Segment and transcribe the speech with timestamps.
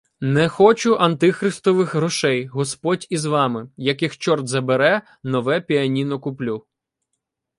[0.21, 2.47] —Не хочу антихристових грошей!
[2.47, 3.69] Господь із вами!
[3.77, 6.65] Як їх чорт забере, нове піаніно куплю.